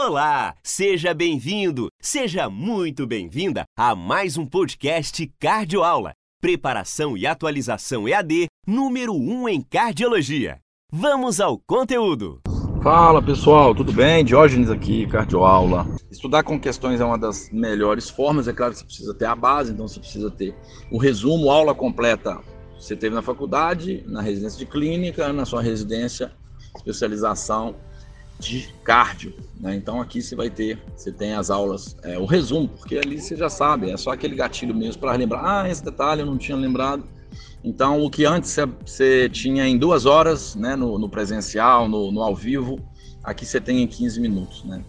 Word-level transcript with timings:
Olá, 0.00 0.54
seja 0.62 1.12
bem-vindo, 1.12 1.88
seja 2.00 2.48
muito 2.48 3.04
bem-vinda 3.04 3.64
a 3.76 3.96
mais 3.96 4.38
um 4.38 4.46
podcast 4.46 5.28
Cardioaula, 5.40 6.12
preparação 6.40 7.16
e 7.16 7.26
atualização 7.26 8.08
EAD 8.08 8.46
número 8.64 9.12
1 9.12 9.48
em 9.48 9.60
cardiologia. 9.60 10.60
Vamos 10.92 11.40
ao 11.40 11.58
conteúdo. 11.66 12.40
Fala 12.80 13.20
pessoal, 13.20 13.74
tudo 13.74 13.92
bem? 13.92 14.24
Diógenes 14.24 14.70
aqui, 14.70 15.04
cardioaula. 15.08 15.84
Estudar 16.12 16.44
com 16.44 16.60
questões 16.60 17.00
é 17.00 17.04
uma 17.04 17.18
das 17.18 17.50
melhores 17.50 18.08
formas, 18.08 18.46
é 18.46 18.52
claro 18.52 18.74
que 18.74 18.78
você 18.78 18.84
precisa 18.84 19.12
ter 19.12 19.26
a 19.26 19.34
base, 19.34 19.72
então 19.72 19.88
você 19.88 19.98
precisa 19.98 20.30
ter 20.30 20.54
o 20.92 20.96
resumo, 20.96 21.50
aula 21.50 21.74
completa. 21.74 22.38
Você 22.78 22.94
teve 22.94 23.16
na 23.16 23.22
faculdade, 23.22 24.04
na 24.06 24.22
residência 24.22 24.60
de 24.60 24.66
clínica, 24.66 25.32
na 25.32 25.44
sua 25.44 25.60
residência, 25.60 26.30
especialização 26.76 27.74
de 28.38 28.68
cardio. 28.84 29.34
Né? 29.60 29.74
Então 29.74 30.00
aqui 30.00 30.22
você 30.22 30.36
vai 30.36 30.48
ter, 30.48 30.78
você 30.96 31.10
tem 31.10 31.34
as 31.34 31.50
aulas, 31.50 31.96
é, 32.02 32.18
o 32.18 32.24
resumo, 32.24 32.68
porque 32.68 32.96
ali 32.96 33.20
você 33.20 33.36
já 33.36 33.48
sabe, 33.48 33.90
é 33.90 33.96
só 33.96 34.10
aquele 34.10 34.36
gatilho 34.36 34.74
mesmo 34.74 35.00
para 35.00 35.12
lembrar. 35.12 35.62
Ah, 35.62 35.68
esse 35.68 35.84
detalhe 35.84 36.22
eu 36.22 36.26
não 36.26 36.38
tinha 36.38 36.56
lembrado. 36.56 37.04
Então 37.62 38.02
o 38.04 38.10
que 38.10 38.24
antes 38.24 38.56
você 38.84 39.28
tinha 39.28 39.66
em 39.66 39.76
duas 39.76 40.06
horas, 40.06 40.54
né, 40.54 40.76
no, 40.76 40.98
no 40.98 41.08
presencial, 41.08 41.88
no, 41.88 42.12
no, 42.12 42.22
ao 42.22 42.34
vivo, 42.34 42.78
aqui 43.22 43.44
você 43.44 43.60
tem 43.60 43.82
em 43.82 43.86
15 43.86 44.20
minutos, 44.20 44.64
né? 44.64 44.82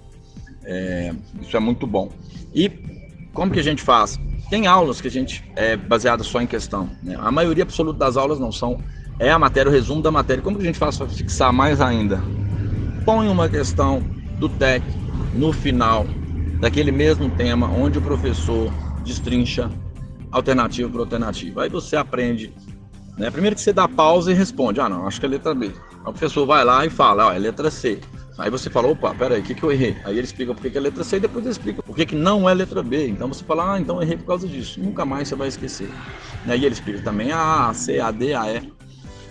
É, 0.63 1.13
isso 1.41 1.57
é 1.57 1.59
muito 1.59 1.87
bom. 1.87 2.11
E 2.53 2.69
como 3.33 3.51
que 3.51 3.59
a 3.59 3.63
gente 3.63 3.81
faz? 3.81 4.19
Tem 4.49 4.67
aulas 4.67 5.01
que 5.01 5.07
a 5.07 5.11
gente 5.11 5.43
é 5.55 5.75
baseada 5.75 6.23
só 6.23 6.41
em 6.41 6.47
questão. 6.47 6.89
Né? 7.01 7.15
A 7.19 7.31
maioria 7.31 7.63
absoluta 7.63 7.97
das 7.97 8.17
aulas 8.17 8.39
não 8.39 8.51
são. 8.51 8.79
É 9.17 9.31
a 9.31 9.39
matéria, 9.39 9.69
o 9.69 9.73
resumo 9.73 10.01
da 10.01 10.11
matéria. 10.11 10.43
Como 10.43 10.57
que 10.57 10.63
a 10.63 10.65
gente 10.65 10.79
faz 10.79 10.97
para 10.97 11.07
fixar 11.07 11.51
mais 11.51 11.81
ainda? 11.81 12.21
Põe 12.99 13.27
uma 13.27 13.49
questão 13.49 14.03
do 14.37 14.47
TEC 14.47 14.83
no 15.33 15.51
final 15.51 16.07
daquele 16.59 16.91
mesmo 16.91 17.29
tema, 17.29 17.67
onde 17.67 17.97
o 17.97 18.01
professor 18.01 18.71
destrincha 19.03 19.69
alternativa 20.31 20.89
por 20.89 20.99
alternativa. 20.99 21.63
Aí 21.63 21.69
você 21.69 21.95
aprende, 21.95 22.53
né? 23.17 23.31
Primeiro 23.31 23.55
que 23.55 23.61
você 23.61 23.73
dá 23.73 23.87
pausa 23.87 24.31
e 24.31 24.35
responde, 24.35 24.79
ah 24.79 24.89
não, 24.89 25.07
acho 25.07 25.19
que 25.19 25.25
é 25.25 25.29
letra 25.29 25.53
B. 25.53 25.67
Aí 25.67 25.73
o 26.01 26.11
professor 26.11 26.45
vai 26.45 26.63
lá 26.63 26.85
e 26.85 26.89
fala, 26.89 27.27
ó, 27.27 27.33
é 27.33 27.39
letra 27.39 27.71
C. 27.71 27.99
Aí 28.37 28.49
você 28.49 28.69
fala, 28.69 28.87
opa, 28.87 29.13
peraí, 29.13 29.41
o 29.41 29.43
que, 29.43 29.53
que 29.53 29.63
eu 29.63 29.71
errei? 29.71 29.97
Aí 30.05 30.17
ele 30.17 30.25
explica 30.25 30.53
por 30.53 30.61
que, 30.61 30.77
é 30.77 30.79
letra 30.79 31.03
C 31.03 31.17
e 31.17 31.19
depois 31.19 31.43
ele 31.43 31.51
explica 31.51 31.83
por 31.83 31.93
que, 31.93 32.05
que 32.05 32.15
não 32.15 32.49
é 32.49 32.53
letra 32.53 32.81
B. 32.81 33.07
Então 33.07 33.27
você 33.27 33.43
fala, 33.43 33.73
ah, 33.73 33.79
então 33.79 34.01
errei 34.01 34.15
por 34.15 34.25
causa 34.25 34.47
disso. 34.47 34.79
Nunca 34.79 35.03
mais 35.05 35.27
você 35.27 35.35
vai 35.35 35.49
esquecer. 35.49 35.89
Aí 36.47 36.63
ele 36.63 36.73
explica 36.73 37.01
também 37.01 37.31
A, 37.33 37.71
C, 37.73 37.99
A, 37.99 38.11
D, 38.11 38.33
A, 38.33 38.53
E. 38.53 38.71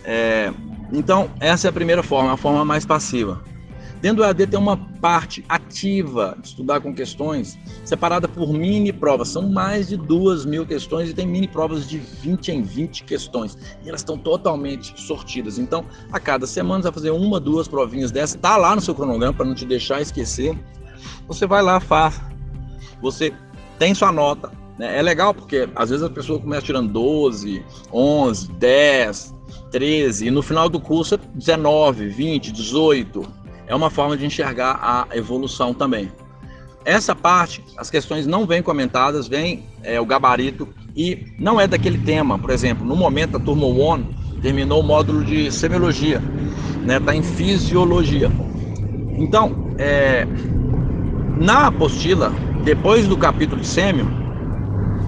É, 0.05 0.53
então, 0.93 1.31
essa 1.41 1.69
é 1.69 1.71
a 1.71 1.73
primeira 1.73 2.03
forma, 2.03 2.33
a 2.33 2.37
forma 2.37 2.65
mais 2.65 2.85
passiva. 2.85 3.43
Dentro 4.01 4.19
do 4.19 4.25
EAD 4.25 4.47
tem 4.47 4.59
uma 4.59 4.77
parte 5.01 5.45
ativa 5.49 6.37
de 6.41 6.49
estudar 6.49 6.81
com 6.81 6.95
questões 6.95 7.59
separada 7.85 8.29
por 8.29 8.53
mini 8.53 8.93
provas. 8.93 9.29
São 9.29 9.49
mais 9.51 9.89
de 9.89 9.97
duas 9.97 10.47
mil 10.47 10.65
questões 10.65 11.11
e 11.11 11.15
tem 11.15 11.27
mini 11.27 11.49
provas 11.49 11.89
de 11.89 11.99
20 11.99 12.53
em 12.53 12.63
20 12.63 13.03
questões. 13.05 13.59
E 13.85 13.89
elas 13.89 14.01
estão 14.01 14.17
totalmente 14.17 14.95
sortidas. 15.01 15.59
Então, 15.59 15.85
a 16.13 16.21
cada 16.21 16.47
semana 16.47 16.83
você 16.83 16.89
vai 16.89 16.93
fazer 16.93 17.11
uma, 17.11 17.41
duas 17.41 17.67
provinhas 17.67 18.13
dessa. 18.13 18.37
Está 18.37 18.57
lá 18.57 18.75
no 18.75 18.81
seu 18.81 18.95
cronograma 18.95 19.35
para 19.35 19.47
não 19.47 19.55
te 19.55 19.65
deixar 19.65 20.01
esquecer. 20.01 20.57
Você 21.27 21.45
vai 21.47 21.63
lá, 21.63 21.81
faz. 21.81 22.21
Você 23.03 23.33
tem 23.81 23.95
sua 23.95 24.13
nota. 24.13 24.53
Né? 24.79 24.97
É 24.97 25.03
legal 25.03 25.35
porque 25.35 25.69
às 25.75 25.91
vezes 25.91 26.05
a 26.05 26.11
pessoa 26.11 26.39
começa 26.39 26.67
tirando 26.67 26.93
12, 26.93 27.65
11, 27.93 28.53
10, 28.53 29.35
13 29.73 30.27
e 30.29 30.31
no 30.31 30.41
final 30.41 30.69
do 30.69 30.79
curso 30.79 31.17
é 31.17 31.19
19, 31.35 32.07
20, 32.07 32.53
18 32.53 33.48
é 33.69 33.75
uma 33.75 33.91
forma 33.91 34.17
de 34.17 34.25
enxergar 34.27 34.79
a 34.83 35.17
evolução 35.17 35.75
também. 35.75 36.11
Essa 36.85 37.15
parte, 37.15 37.63
as 37.77 37.91
questões 37.91 38.27
não 38.27 38.47
vêm 38.47 38.63
comentadas, 38.63 39.29
vem 39.29 39.65
é, 39.83 40.01
o 40.01 40.07
gabarito 40.07 40.67
e 40.97 41.27
não 41.39 41.61
é 41.61 41.67
daquele 41.67 41.99
tema. 41.99 42.39
Por 42.39 42.51
exemplo, 42.51 42.85
no 42.87 42.97
momento 42.97 43.37
a 43.37 43.41
turma 43.41 43.67
1 43.67 44.41
terminou 44.41 44.81
o 44.81 44.83
módulo 44.83 45.23
de 45.23 45.53
semiologia, 45.53 46.21
né? 46.85 46.99
Tá 46.99 47.15
em 47.15 47.23
fisiologia. 47.23 48.31
Então, 49.19 49.75
é, 49.77 50.27
na 51.37 51.67
apostila, 51.67 52.33
depois 52.65 53.07
do 53.07 53.19
capítulo 53.19 53.61
de 53.61 53.67
sêmio, 53.67 54.09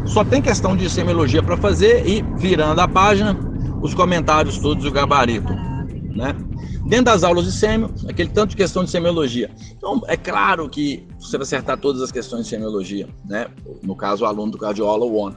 só 0.05 0.23
tem 0.23 0.43
questão 0.43 0.77
de 0.77 0.91
semiologia 0.91 1.43
para 1.43 1.57
fazer 1.57 2.07
e 2.07 2.23
virando 2.37 2.81
a 2.81 2.89
página, 2.89 3.37
os 3.81 3.95
comentários 3.95 4.59
todos 4.59 4.85
do 4.85 4.91
gabarito, 4.91 5.53
né? 6.15 6.35
Dentro 6.91 7.05
das 7.05 7.23
aulas 7.23 7.45
de 7.45 7.53
sêmio, 7.53 7.95
aquele 8.09 8.31
tanto 8.31 8.51
de 8.51 8.57
questão 8.57 8.83
de 8.83 8.91
semiologia. 8.91 9.49
Então, 9.77 10.03
é 10.09 10.17
claro 10.17 10.69
que 10.69 11.07
você 11.21 11.39
vai 11.39 11.45
acertar 11.45 11.79
todas 11.79 12.03
as 12.03 12.11
questões 12.11 12.43
de 12.43 12.49
semiologia, 12.49 13.09
né? 13.25 13.47
No 13.81 13.95
caso, 13.95 14.25
o 14.25 14.27
aluno 14.27 14.51
do 14.51 14.59
Cardiola 14.59 15.07
One. 15.07 15.37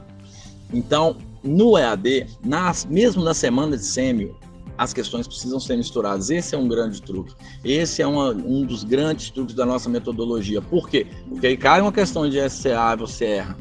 Então, 0.72 1.16
no 1.44 1.78
EAD, 1.78 2.26
nas, 2.44 2.84
mesmo 2.84 3.22
na 3.22 3.32
semana 3.32 3.76
de 3.76 3.84
sêmio, 3.84 4.36
as 4.76 4.92
questões 4.92 5.28
precisam 5.28 5.60
ser 5.60 5.76
misturadas. 5.76 6.28
Esse 6.28 6.56
é 6.56 6.58
um 6.58 6.66
grande 6.66 7.00
truque. 7.00 7.32
Esse 7.64 8.02
é 8.02 8.06
uma, 8.08 8.30
um 8.30 8.66
dos 8.66 8.82
grandes 8.82 9.30
truques 9.30 9.54
da 9.54 9.64
nossa 9.64 9.88
metodologia. 9.88 10.60
Por 10.60 10.88
quê? 10.88 11.06
Porque 11.28 11.46
aí 11.46 11.56
cai 11.56 11.80
uma 11.80 11.92
questão 11.92 12.28
de 12.28 12.36
SCA 12.50 12.94
e 12.94 12.96
você 12.96 13.26
erra. 13.26 13.56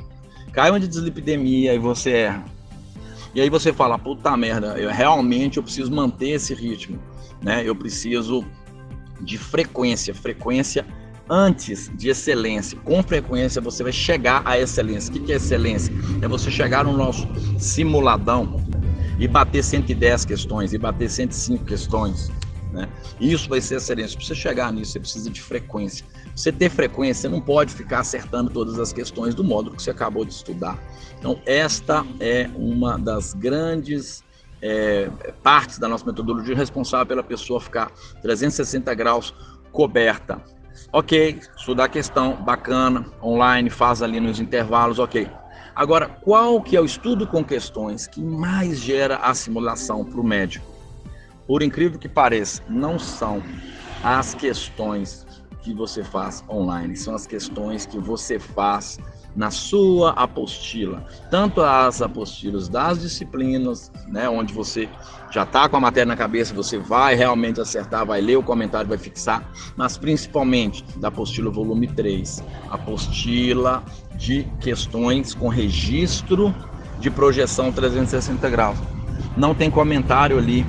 Cai 0.51 0.71
uma 0.71 0.79
de 0.79 0.87
dislipidemia 0.87 1.75
e 1.75 1.77
você 1.77 2.09
erra. 2.09 2.45
E 3.35 3.41
aí 3.41 3.51
você 3.51 3.71
fala, 3.71 3.99
puta 3.99 4.35
merda, 4.35 4.79
eu 4.79 4.89
realmente 4.89 5.57
eu 5.57 5.63
preciso 5.63 5.91
manter 5.91 6.29
esse 6.29 6.55
ritmo 6.55 6.99
né? 7.43 7.61
Eu 7.65 7.75
preciso 7.75 8.45
de 9.21 9.37
frequência, 9.37 10.13
frequência 10.13 10.85
antes 11.29 11.91
de 11.95 12.09
excelência. 12.09 12.77
Com 12.79 13.01
frequência 13.03 13.61
você 13.61 13.83
vai 13.83 13.91
chegar 13.91 14.41
à 14.45 14.59
excelência. 14.59 15.13
O 15.13 15.19
que 15.19 15.31
é 15.31 15.35
excelência? 15.35 15.93
É 16.21 16.27
você 16.27 16.49
chegar 16.49 16.85
no 16.85 16.93
nosso 16.93 17.27
simuladão 17.59 18.61
e 19.19 19.27
bater 19.27 19.63
110 19.63 20.25
questões, 20.25 20.73
e 20.73 20.77
bater 20.77 21.09
105 21.09 21.65
questões. 21.65 22.31
Né? 22.71 22.89
Isso 23.21 23.47
vai 23.47 23.61
ser 23.61 23.75
excelência. 23.75 24.17
Para 24.17 24.25
você 24.25 24.35
chegar 24.35 24.73
nisso, 24.73 24.93
você 24.93 24.99
precisa 24.99 25.29
de 25.29 25.41
frequência. 25.41 26.05
Você 26.35 26.51
ter 26.51 26.69
frequência, 26.69 27.21
você 27.21 27.29
não 27.29 27.39
pode 27.39 27.71
ficar 27.71 27.99
acertando 27.99 28.49
todas 28.49 28.79
as 28.79 28.91
questões 28.91 29.35
do 29.35 29.43
módulo 29.43 29.75
que 29.75 29.83
você 29.83 29.91
acabou 29.91 30.25
de 30.25 30.33
estudar. 30.33 30.81
Então, 31.19 31.39
esta 31.45 32.03
é 32.19 32.49
uma 32.55 32.97
das 32.97 33.33
grandes 33.33 34.23
é, 34.63 35.09
partes 35.43 35.77
da 35.77 35.89
nossa 35.89 36.05
metodologia 36.05 36.55
responsável 36.55 37.05
pela 37.05 37.23
pessoa 37.23 37.59
ficar 37.59 37.91
360 38.21 38.93
graus 38.95 39.33
coberta. 39.73 40.41
Ok, 40.93 41.41
estudar 41.57 41.85
a 41.85 41.89
questão, 41.89 42.41
bacana, 42.41 43.05
online, 43.21 43.69
faz 43.69 44.01
ali 44.01 44.21
nos 44.21 44.39
intervalos, 44.39 44.99
ok. 44.99 45.29
Agora, 45.75 46.07
qual 46.07 46.61
que 46.61 46.77
é 46.77 46.81
o 46.81 46.85
estudo 46.85 47.27
com 47.27 47.43
questões 47.43 48.07
que 48.07 48.21
mais 48.21 48.79
gera 48.79 49.17
a 49.17 49.33
simulação 49.33 50.05
para 50.05 50.21
o 50.21 50.23
médico? 50.23 50.65
Por 51.45 51.61
incrível 51.61 51.99
que 51.99 52.07
pareça, 52.07 52.63
não 52.69 52.97
são 52.97 53.43
as 54.01 54.33
questões 54.33 55.25
que 55.61 55.73
você 55.73 56.03
faz 56.03 56.43
online, 56.49 56.95
são 56.95 57.15
as 57.15 57.27
questões 57.27 57.85
que 57.85 57.97
você 57.97 58.39
faz 58.39 58.97
na 59.35 59.49
sua 59.49 60.11
apostila, 60.11 61.05
tanto 61.31 61.61
as 61.61 62.01
apostilas 62.01 62.69
das 62.69 63.01
disciplinas, 63.01 63.91
né, 64.07 64.29
onde 64.29 64.53
você 64.53 64.87
já 65.31 65.43
está 65.43 65.67
com 65.67 65.75
a 65.75 65.79
matéria 65.79 66.05
na 66.05 66.15
cabeça, 66.15 66.53
você 66.53 66.77
vai 66.77 67.15
realmente 67.15 67.59
acertar, 67.59 68.05
vai 68.05 68.21
ler 68.21 68.37
o 68.37 68.43
comentário, 68.43 68.87
vai 68.87 68.97
fixar, 68.97 69.49
mas 69.75 69.97
principalmente 69.97 70.85
da 70.97 71.07
apostila 71.07 71.49
volume 71.49 71.87
3, 71.87 72.43
apostila 72.69 73.83
de 74.15 74.47
questões 74.59 75.33
com 75.33 75.47
registro 75.47 76.53
de 76.99 77.09
projeção 77.09 77.71
360 77.71 78.49
graus. 78.49 78.77
Não 79.35 79.53
tem 79.55 79.69
comentário 79.69 80.37
ali. 80.37 80.65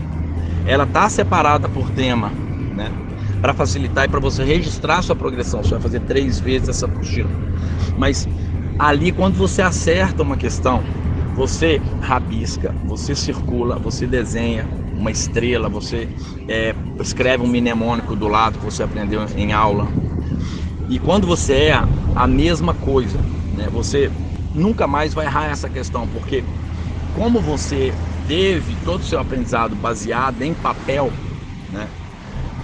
Ela 0.66 0.84
está 0.84 1.08
separada 1.08 1.68
por 1.68 1.90
tema, 1.90 2.30
né? 2.74 2.90
Para 3.40 3.52
facilitar 3.52 4.06
e 4.06 4.08
para 4.08 4.18
você 4.18 4.42
registrar 4.42 5.02
sua 5.02 5.14
progressão. 5.14 5.62
Você 5.62 5.70
vai 5.70 5.80
fazer 5.80 6.00
três 6.00 6.40
vezes 6.40 6.70
essa 6.70 6.86
apostila. 6.86 7.28
Mas 7.98 8.26
Ali, 8.78 9.12
quando 9.12 9.36
você 9.36 9.62
acerta 9.62 10.22
uma 10.22 10.36
questão, 10.36 10.84
você 11.34 11.80
rabisca, 12.00 12.74
você 12.86 13.14
circula, 13.14 13.78
você 13.78 14.06
desenha 14.06 14.68
uma 14.96 15.10
estrela, 15.10 15.68
você 15.68 16.08
é, 16.48 16.74
escreve 17.00 17.42
um 17.42 17.46
mnemônico 17.46 18.16
do 18.16 18.28
lado 18.28 18.58
que 18.58 18.64
você 18.64 18.82
aprendeu 18.82 19.24
em 19.36 19.52
aula. 19.52 19.92
E 20.88 20.98
quando 20.98 21.26
você 21.26 21.54
é 21.54 21.84
a 22.14 22.26
mesma 22.26 22.74
coisa, 22.74 23.20
né, 23.52 23.68
você 23.68 24.10
nunca 24.52 24.86
mais 24.86 25.14
vai 25.14 25.26
errar 25.26 25.46
essa 25.46 25.68
questão, 25.68 26.06
porque 26.06 26.44
como 27.12 27.40
você 27.40 27.94
teve 28.26 28.76
todo 28.76 29.00
o 29.00 29.04
seu 29.04 29.18
aprendizado 29.18 29.74
baseado 29.74 30.42
em 30.42 30.54
papel, 30.54 31.12
né, 31.70 31.88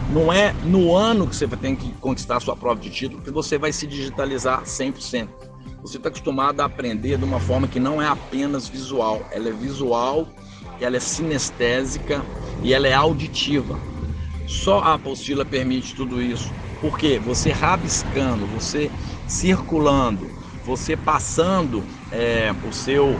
não 0.09 0.33
é 0.33 0.55
no 0.65 0.95
ano 0.95 1.27
que 1.27 1.37
você 1.37 1.47
tem 1.49 1.77
que 1.77 1.93
conquistar 1.95 2.37
a 2.37 2.41
sua 2.41 2.57
prova 2.57 2.81
de 2.81 2.91
título 2.91 3.23
que 3.23 3.31
você 3.31 3.59
vai 3.59 3.73
se 3.73 3.87
digitalizar 3.87 4.65
100%. 4.65 5.50
Você 5.83 5.97
está 5.97 6.09
acostumado 6.09 6.61
a 6.61 6.67
aprender 6.67 7.17
de 7.17 7.25
uma 7.25 7.41
forma 7.41 7.67
que 7.67 7.81
não 7.81 8.01
é 8.01 8.07
apenas 8.07 8.69
visual, 8.69 9.27
ela 9.31 9.49
é 9.49 9.53
visual, 9.53 10.29
ela 10.81 10.97
é 10.97 11.01
sinestésica 11.01 12.23
e 12.63 12.75
ela 12.75 12.87
é 12.87 12.93
auditiva. 12.93 13.79
Só 14.47 14.81
a 14.81 14.95
apostila 14.95 15.45
permite 15.45 15.95
tudo 15.95 16.21
isso. 16.21 16.53
Porque 16.81 17.19
você 17.19 17.51
rabiscando, 17.51 18.47
você 18.47 18.91
circulando, 19.27 20.31
você 20.65 20.97
passando 20.97 21.85
é, 22.11 22.55
o, 22.65 22.73
seu, 22.73 23.17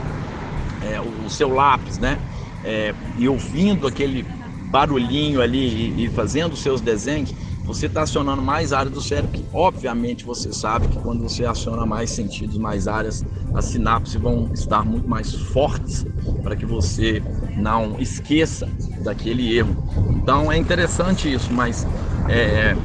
é, 0.81 0.99
o 0.99 1.29
seu 1.29 1.49
lápis, 1.49 1.97
né? 1.97 2.19
É, 2.63 2.93
e 3.17 3.27
ouvindo 3.27 3.87
aquele 3.87 4.23
barulhinho 4.71 5.41
ali 5.41 5.93
e, 5.97 6.05
e 6.05 6.09
fazendo 6.09 6.53
os 6.53 6.59
seus 6.59 6.79
desenhos, 6.79 7.33
você 7.65 7.85
está 7.85 8.01
acionando 8.01 8.41
mais 8.41 8.73
áreas 8.73 8.93
do 8.93 9.01
cérebro, 9.01 9.31
que 9.31 9.45
obviamente 9.53 10.25
você 10.25 10.51
sabe 10.51 10.87
que 10.87 10.97
quando 10.99 11.21
você 11.21 11.45
aciona 11.45 11.85
mais 11.85 12.09
sentidos, 12.09 12.57
mais 12.57 12.87
áreas, 12.87 13.23
as 13.53 13.65
sinapses 13.65 14.19
vão 14.19 14.49
estar 14.53 14.83
muito 14.83 15.09
mais 15.09 15.33
fortes 15.33 16.05
para 16.43 16.55
que 16.55 16.65
você 16.65 17.21
não 17.55 17.95
esqueça 17.99 18.67
daquele 19.03 19.55
erro. 19.55 19.75
Então 20.21 20.51
é 20.51 20.57
interessante 20.57 21.31
isso, 21.31 21.53
mas 21.53 21.85
é, 22.29 22.75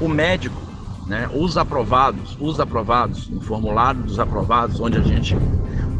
o 0.00 0.08
médico, 0.08 0.56
né, 1.06 1.28
os 1.34 1.56
aprovados, 1.56 2.36
os 2.40 2.60
aprovados, 2.60 3.28
no 3.30 3.40
formulário 3.40 4.02
dos 4.02 4.18
aprovados, 4.18 4.80
onde 4.80 4.98
a 4.98 5.02
gente 5.02 5.36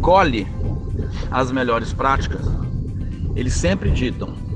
colhe 0.00 0.46
as 1.30 1.52
melhores 1.52 1.92
práticas, 1.92 2.46
eles 3.34 3.54
sempre 3.54 3.90
ditam 3.90 4.47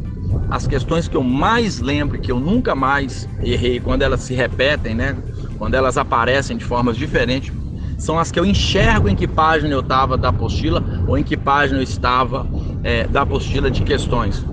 as 0.52 0.66
questões 0.66 1.08
que 1.08 1.16
eu 1.16 1.22
mais 1.22 1.80
lembro, 1.80 2.18
que 2.18 2.30
eu 2.30 2.38
nunca 2.38 2.74
mais 2.74 3.26
errei, 3.42 3.80
quando 3.80 4.02
elas 4.02 4.20
se 4.20 4.34
repetem, 4.34 4.94
né? 4.94 5.16
Quando 5.56 5.74
elas 5.74 5.96
aparecem 5.96 6.58
de 6.58 6.64
formas 6.64 6.98
diferentes, 6.98 7.54
são 7.96 8.18
as 8.18 8.30
que 8.30 8.38
eu 8.38 8.44
enxergo 8.44 9.08
em 9.08 9.14
que 9.14 9.26
página 9.26 9.72
eu 9.72 9.80
estava 9.80 10.18
da 10.18 10.28
apostila 10.28 10.84
ou 11.06 11.16
em 11.16 11.24
que 11.24 11.38
página 11.38 11.78
eu 11.78 11.82
estava 11.82 12.46
é, 12.82 13.08
da 13.08 13.22
apostila 13.22 13.70
de 13.70 13.80
questões. 13.80 14.44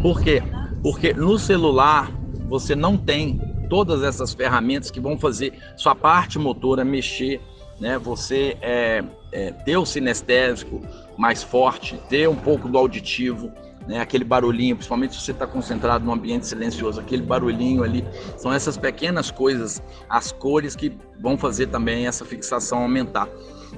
Por 0.00 0.22
quê? 0.22 0.42
Porque 0.82 1.12
no 1.12 1.38
celular 1.38 2.10
você 2.48 2.74
não 2.74 2.96
tem 2.96 3.38
todas 3.68 4.02
essas 4.02 4.32
ferramentas 4.32 4.90
que 4.90 5.00
vão 5.00 5.18
fazer 5.18 5.52
sua 5.76 5.94
parte 5.94 6.38
motora 6.38 6.82
mexer, 6.82 7.42
né? 7.78 7.98
Você 7.98 8.56
é, 8.62 9.04
é, 9.30 9.50
ter 9.50 9.76
o 9.76 9.84
sinestésico 9.84 10.80
mais 11.18 11.42
forte, 11.42 12.00
ter 12.08 12.26
um 12.26 12.36
pouco 12.36 12.68
do 12.68 12.78
auditivo, 12.78 13.52
né? 13.86 14.00
Aquele 14.00 14.24
barulhinho, 14.24 14.76
principalmente 14.76 15.14
se 15.14 15.20
você 15.20 15.32
está 15.32 15.46
concentrado 15.46 16.04
num 16.04 16.12
ambiente 16.12 16.46
silencioso, 16.46 17.00
aquele 17.00 17.22
barulhinho 17.22 17.82
ali, 17.82 18.04
são 18.36 18.52
essas 18.52 18.76
pequenas 18.76 19.30
coisas, 19.30 19.82
as 20.08 20.32
cores 20.32 20.76
que 20.76 20.96
vão 21.20 21.36
fazer 21.36 21.66
também 21.68 22.06
essa 22.06 22.24
fixação 22.24 22.82
aumentar. 22.82 23.28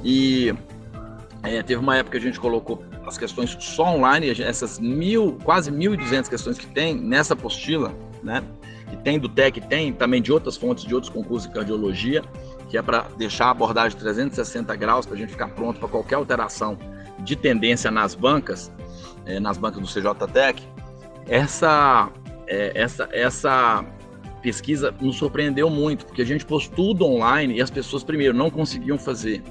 E 0.02 0.54
é, 1.42 1.62
teve 1.62 1.80
uma 1.80 1.96
época 1.96 2.18
que 2.18 2.26
a 2.26 2.28
gente 2.28 2.40
colocou 2.40 2.82
as 3.06 3.18
questões 3.18 3.56
só 3.60 3.94
online, 3.94 4.30
essas 4.42 4.78
mil, 4.78 5.38
quase 5.44 5.70
1.200 5.70 6.28
questões 6.28 6.58
que 6.58 6.66
tem 6.66 6.94
nessa 6.94 7.34
apostila, 7.34 7.94
né? 8.22 8.42
Que 8.88 8.96
tem 8.96 9.18
do 9.18 9.28
TEC, 9.28 9.60
tem 9.60 9.92
também 9.92 10.22
de 10.22 10.32
outras 10.32 10.56
fontes, 10.56 10.84
de 10.84 10.94
outros 10.94 11.12
concursos 11.12 11.48
de 11.48 11.54
cardiologia, 11.54 12.22
que 12.68 12.78
é 12.78 12.82
para 12.82 13.06
deixar 13.18 13.46
a 13.46 13.50
abordagem 13.50 13.98
360 13.98 14.74
graus, 14.76 15.04
para 15.04 15.14
a 15.14 15.18
gente 15.18 15.32
ficar 15.32 15.48
pronto 15.48 15.78
para 15.78 15.88
qualquer 15.88 16.14
alteração 16.14 16.78
de 17.18 17.36
tendência 17.36 17.90
nas 17.90 18.14
bancas 18.14 18.72
é, 19.26 19.40
nas 19.40 19.58
bancas 19.58 19.80
do 19.80 19.88
CJTEC, 19.88 20.62
essa, 21.28 22.10
é, 22.46 22.72
essa, 22.74 23.08
essa 23.12 23.84
pesquisa 24.42 24.94
nos 25.00 25.16
surpreendeu 25.16 25.70
muito, 25.70 26.04
porque 26.04 26.22
a 26.22 26.26
gente 26.26 26.44
pôs 26.44 26.68
tudo 26.68 27.06
online 27.06 27.56
e 27.56 27.62
as 27.62 27.70
pessoas, 27.70 28.04
primeiro, 28.04 28.34
não 28.34 28.50
conseguiam 28.50 28.98
fazer. 28.98 29.42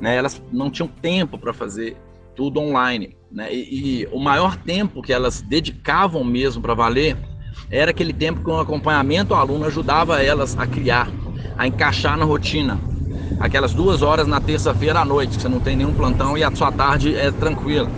Né? 0.00 0.16
Elas 0.16 0.42
não 0.52 0.70
tinham 0.70 0.88
tempo 0.88 1.38
para 1.38 1.52
fazer 1.52 1.96
tudo 2.34 2.60
online. 2.60 3.16
Né? 3.30 3.54
E, 3.54 4.02
e, 4.02 4.08
o 4.10 4.18
maior 4.18 4.56
tempo 4.56 5.02
que 5.02 5.12
elas 5.12 5.40
dedicavam 5.40 6.24
mesmo 6.24 6.60
para 6.60 6.74
valer 6.74 7.16
era 7.70 7.92
aquele 7.92 8.12
tempo 8.12 8.42
que 8.42 8.50
o 8.50 8.58
acompanhamento 8.58 9.32
ao 9.34 9.40
aluno 9.40 9.66
ajudava 9.66 10.20
elas 10.20 10.58
a 10.58 10.66
criar, 10.66 11.08
a 11.56 11.66
encaixar 11.66 12.16
na 12.16 12.24
rotina. 12.24 12.78
Aquelas 13.38 13.72
duas 13.72 14.02
horas 14.02 14.26
na 14.26 14.40
terça-feira 14.40 15.00
à 15.00 15.04
noite, 15.04 15.36
que 15.36 15.42
você 15.42 15.48
não 15.48 15.60
tem 15.60 15.76
nenhum 15.76 15.94
plantão 15.94 16.36
e 16.36 16.42
a 16.42 16.54
sua 16.54 16.72
tarde 16.72 17.16
é 17.16 17.30
tranquila 17.30 17.88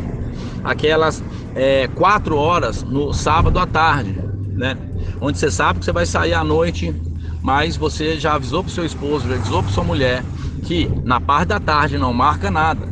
aquelas 0.67 1.23
é, 1.55 1.89
quatro 1.89 2.37
horas 2.37 2.83
no 2.83 3.15
sábado 3.15 3.59
à 3.59 3.67
tarde, 3.67 4.21
né? 4.55 4.77
Onde 5.21 5.39
você 5.39 5.51
sabe 5.51 5.79
que 5.79 5.85
você 5.85 5.93
vai 5.93 6.05
sair 6.05 6.35
à 6.35 6.43
noite, 6.43 6.95
mas 7.43 7.77
você 7.77 8.19
já 8.19 8.35
avisou 8.35 8.63
para 8.63 8.73
seu 8.73 8.85
esposo, 8.85 9.29
já 9.29 9.37
avisou 9.37 9.63
para 9.63 9.73
sua 9.73 9.85
mulher 9.85 10.25
que 10.65 10.91
na 11.05 11.21
parte 11.21 11.49
da 11.49 11.61
tarde 11.61 11.97
não 11.97 12.13
marca 12.13 12.51
nada, 12.51 12.87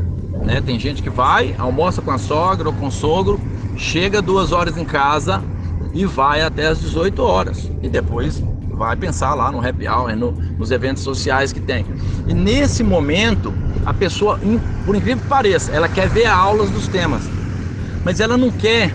né? 0.45 0.61
Tem 0.61 0.79
gente 0.79 1.03
que 1.03 1.11
vai, 1.11 1.55
almoça 1.59 2.01
com 2.01 2.13
a 2.13 2.19
sogra 2.19 2.69
ou 2.69 2.75
com 2.75 2.87
o 2.87 2.93
sogro, 2.93 3.41
chega 3.77 4.23
duas 4.23 4.53
horas 4.53 4.77
em 4.77 4.85
casa 4.85 5.43
e 5.93 6.07
vai 6.07 6.43
até 6.43 6.69
as 6.69 6.81
18 6.81 7.21
horas 7.23 7.71
e 7.83 7.89
depois 7.89 8.43
vai 8.71 8.97
pensar 8.97 9.35
lá 9.35 9.51
no 9.51 9.67
happy 9.67 9.89
hour, 9.89 10.15
no, 10.17 10.33
nos 10.59 10.71
eventos 10.71 11.03
sociais 11.03 11.53
que 11.53 11.61
tem. 11.61 11.85
E 12.27 12.35
nesse 12.35 12.83
momento, 12.83 13.53
a 13.85 13.93
pessoa, 13.93 14.39
por 14.85 14.95
incrível 14.95 15.23
que 15.23 15.29
pareça, 15.29 15.73
ela 15.73 15.89
quer 15.89 16.09
ver 16.09 16.27
aulas 16.27 16.71
dos 16.71 16.89
temas 16.89 17.31
mas 18.05 18.21
ela 18.21 18.37
não 18.37 18.51
quer 18.51 18.95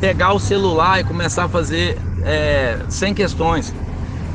pegar 0.00 0.32
o 0.32 0.38
celular 0.38 1.00
e 1.00 1.04
começar 1.04 1.44
a 1.44 1.48
fazer 1.48 1.98
é, 2.22 2.78
100 2.88 3.14
questões. 3.14 3.74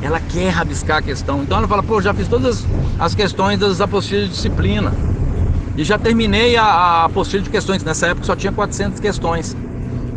Ela 0.02 0.20
quer 0.20 0.50
rabiscar 0.50 0.98
a 0.98 1.02
questão. 1.02 1.42
Então 1.42 1.58
ela 1.58 1.68
fala, 1.68 1.82
pô, 1.82 2.00
já 2.00 2.12
fiz 2.12 2.28
todas 2.28 2.66
as 2.98 3.14
questões 3.14 3.58
das 3.58 3.80
apostilas 3.80 4.24
de 4.24 4.30
disciplina. 4.34 4.92
E 5.76 5.84
já 5.84 5.98
terminei 5.98 6.56
a, 6.56 6.64
a 6.64 7.04
apostila 7.04 7.42
de 7.42 7.50
questões. 7.50 7.82
Nessa 7.82 8.08
época 8.08 8.26
só 8.26 8.36
tinha 8.36 8.52
400 8.52 9.00
questões. 9.00 9.56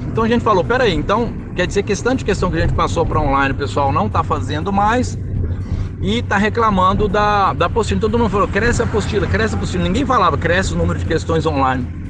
Então 0.08 0.24
a 0.24 0.28
gente 0.28 0.44
falou, 0.44 0.64
peraí, 0.64 0.94
então 0.94 1.34
quer 1.56 1.66
dizer 1.66 1.84
que 1.84 1.92
esse 1.92 2.04
tanto 2.04 2.20
de 2.20 2.26
questão 2.26 2.50
que 2.50 2.58
a 2.58 2.62
gente 2.62 2.74
passou 2.74 3.06
para 3.06 3.20
online, 3.20 3.52
o 3.52 3.58
pessoal 3.58 3.92
não 3.92 4.08
está 4.08 4.24
fazendo 4.24 4.72
mais 4.72 5.18
e 6.02 6.20
está 6.20 6.38
reclamando 6.38 7.08
da, 7.08 7.54
da 7.54 7.66
apostila. 7.66 7.98
Então 7.98 8.10
todo 8.10 8.20
mundo 8.20 8.32
falou, 8.32 8.48
cresce 8.48 8.82
a 8.82 8.86
apostila, 8.86 9.28
cresce 9.28 9.56
a 9.56 9.58
apostila. 9.58 9.84
Ninguém 9.84 10.06
falava, 10.06 10.38
cresce 10.38 10.74
o 10.74 10.78
número 10.78 11.00
de 11.00 11.06
questões 11.06 11.46
online. 11.46 12.03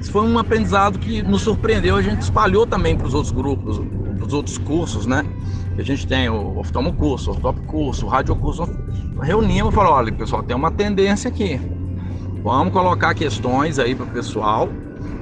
Isso 0.00 0.10
foi 0.10 0.22
um 0.22 0.38
aprendizado 0.38 0.98
que 0.98 1.22
nos 1.22 1.42
surpreendeu, 1.42 1.96
a 1.96 2.02
gente 2.02 2.20
espalhou 2.20 2.66
também 2.66 2.96
para 2.96 3.06
os 3.06 3.14
outros 3.14 3.32
grupos, 3.32 3.80
para 4.16 4.26
os 4.26 4.32
outros 4.32 4.58
cursos, 4.58 5.06
né? 5.06 5.24
A 5.76 5.82
gente 5.82 6.06
tem 6.06 6.28
o 6.28 6.58
oftalmo 6.58 6.92
curso, 6.92 7.32
o 7.32 7.36
top 7.36 7.60
curso, 7.62 8.06
o 8.06 8.08
rádio 8.08 8.36
curso. 8.36 8.68
Reunimos 9.20 9.72
e 9.72 9.74
falamos, 9.74 9.98
olha, 9.98 10.12
pessoal, 10.12 10.42
tem 10.42 10.54
uma 10.54 10.70
tendência 10.70 11.28
aqui. 11.28 11.60
Vamos 12.42 12.72
colocar 12.72 13.14
questões 13.14 13.78
aí 13.78 13.94
para 13.94 14.04
o 14.04 14.08
pessoal 14.08 14.68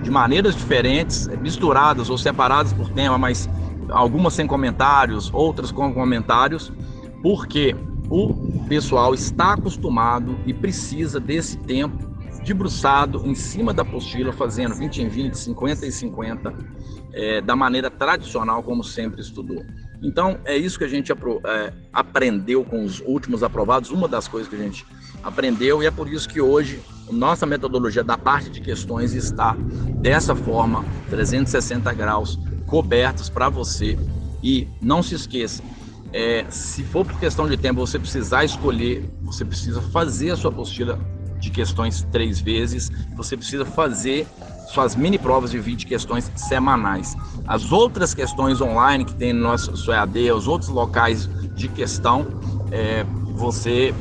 de 0.03 0.11
maneiras 0.11 0.57
diferentes, 0.57 1.29
misturadas 1.41 2.11
ou 2.11 2.19
separadas 2.19 2.73
por 2.73 2.91
tema, 2.91 3.17
mas 3.17 3.49
algumas 3.89 4.35
sem 4.35 4.47
comentários, 4.47 5.31
outras 5.33 5.71
com 5.71 5.93
comentários, 5.95 6.73
porque 7.23 7.77
o 8.11 8.65
pessoal 8.69 9.15
está 9.15 9.55
acostumado 9.55 10.37
e 10.45 10.53
precisa 10.53 11.21
desse 11.21 11.57
tempo 11.57 12.12
debruçado 12.45 13.23
em 13.27 13.35
cima 13.35 13.73
da 13.73 13.83
apostila, 13.83 14.33
fazendo 14.33 14.75
20 14.75 15.03
em 15.03 15.09
20, 15.09 15.35
50 15.35 15.87
em 15.87 15.91
50, 15.91 16.55
é, 17.13 17.41
da 17.41 17.55
maneira 17.55 17.91
tradicional, 17.91 18.63
como 18.63 18.83
sempre 18.83 19.21
estudou. 19.21 19.65
Então, 20.03 20.39
é 20.45 20.57
isso 20.57 20.79
que 20.79 20.85
a 20.85 20.89
gente 20.89 21.13
é, 21.13 21.73
aprendeu 21.93 22.65
com 22.65 22.85
os 22.85 23.01
últimos 23.01 23.43
aprovados, 23.43 23.91
uma 23.91 24.09
das 24.09 24.27
coisas 24.27 24.49
que 24.49 24.57
a 24.57 24.59
gente 24.59 24.85
aprendeu, 25.23 25.83
e 25.83 25.87
é 25.87 25.91
por 25.91 26.09
isso 26.09 26.29
que 26.29 26.41
hoje 26.41 26.81
nossa 27.11 27.47
metodologia 27.47 28.03
da 28.03 28.17
parte 28.17 28.51
de 28.51 28.61
questões 28.61 29.13
está 29.13 29.57
dessa 30.01 30.35
forma, 30.35 30.85
360 31.11 31.93
graus, 31.93 32.39
cobertos 32.67 33.29
para 33.29 33.49
você. 33.49 33.99
E 34.43 34.67
não 34.81 35.03
se 35.03 35.15
esqueça, 35.15 35.63
é, 36.13 36.45
se 36.51 36.83
for 36.83 37.07
por 37.07 37.19
questão 37.19 37.49
de 37.49 37.57
tempo 37.57 37.81
você 37.81 37.99
precisar 37.99 38.45
escolher, 38.45 39.09
você 39.23 39.45
precisa 39.45 39.81
fazer 39.81 40.31
a 40.31 40.37
sua 40.37 40.51
apostila 40.51 40.99
de 41.43 41.51
questões 41.51 42.07
três 42.11 42.41
vezes. 42.41 42.91
Você 43.17 43.37
precisa 43.37 43.67
fazer 43.67 44.27
suas 44.69 44.95
mini 44.97 45.19
provas 45.19 45.51
de 45.51 45.59
20 45.59 45.85
questões 45.85 46.31
semanais. 46.37 47.15
As 47.47 47.73
outras 47.73 48.15
questões 48.15 48.61
online 48.61 49.05
que 49.05 49.15
tem 49.15 49.33
no 49.33 49.43
nosso 49.43 49.93
EAD, 49.93 50.31
os 50.33 50.47
outros 50.47 50.71
locais 50.71 51.29
de 51.55 51.69
questão, 51.69 52.27
é, 52.71 53.05
você 53.35 53.93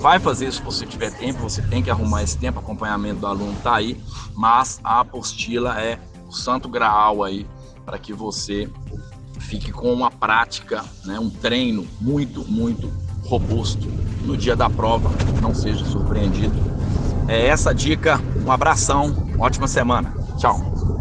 vai 0.00 0.18
fazer 0.18 0.50
se 0.52 0.60
você 0.62 0.86
tiver 0.86 1.12
tempo, 1.12 1.38
você 1.38 1.62
tem 1.62 1.82
que 1.82 1.90
arrumar 1.90 2.22
esse 2.22 2.36
tempo, 2.38 2.58
acompanhamento 2.58 3.20
do 3.20 3.26
aluno 3.26 3.52
está 3.52 3.76
aí, 3.76 4.00
mas 4.34 4.80
a 4.82 5.00
apostila 5.00 5.80
é 5.80 5.98
o 6.26 6.32
santo 6.32 6.68
graal 6.68 7.22
aí 7.22 7.46
para 7.84 7.98
que 7.98 8.12
você 8.12 8.68
fique 9.38 9.70
com 9.70 9.92
uma 9.92 10.10
prática, 10.10 10.84
né, 11.04 11.20
um 11.20 11.30
treino 11.30 11.86
muito, 12.00 12.44
muito 12.44 12.90
robusto 13.24 13.88
no 14.26 14.36
dia 14.36 14.56
da 14.56 14.68
prova, 14.68 15.10
não 15.40 15.54
seja 15.54 15.84
surpreendido 15.84 16.76
é 17.28 17.46
essa 17.46 17.74
dica. 17.74 18.18
Um 18.44 18.50
abração, 18.50 19.14
ótima 19.38 19.66
semana. 19.66 20.14
Tchau. 20.38 20.56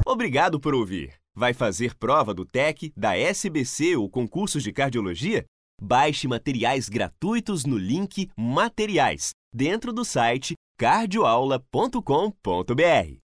Obrigado 0.05 0.59
por 0.59 0.73
ouvir. 0.73 1.13
Vai 1.35 1.53
fazer 1.53 1.95
prova 1.95 2.33
do 2.33 2.45
TEC, 2.45 2.93
da 2.95 3.17
SBC 3.17 3.95
ou 3.95 4.09
concursos 4.09 4.63
de 4.63 4.71
cardiologia? 4.71 5.45
Baixe 5.81 6.27
materiais 6.27 6.87
gratuitos 6.87 7.65
no 7.65 7.77
link 7.77 8.29
Materiais, 8.37 9.31
dentro 9.53 9.91
do 9.91 10.05
site 10.05 10.53
cardioaula.com.br. 10.79 13.13